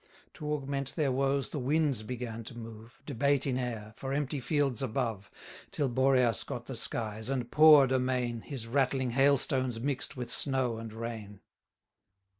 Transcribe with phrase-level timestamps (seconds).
[0.33, 4.81] To augment their woes, the winds began to move, Debate in air, for empty fields
[4.81, 5.29] above,
[5.69, 10.77] Till Boreas got the skies, and pour'd amain 620 His rattling hailstones mix'd with snow
[10.79, 11.41] and rain.